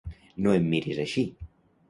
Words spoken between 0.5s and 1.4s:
em miris així!